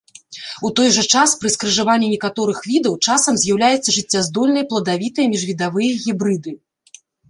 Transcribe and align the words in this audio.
У 0.69 0.69
той 0.79 0.87
жа 0.95 1.03
час 1.13 1.33
пры 1.43 1.51
скрыжаванні 1.57 2.07
некаторых 2.15 2.63
відаў 2.71 2.97
часам 3.05 3.33
з'яўляюцца 3.45 3.97
жыццяздольныя 4.01 4.69
пладавітыя 4.75 5.33
міжвідавыя 5.39 5.91
гібрыды. 6.05 6.61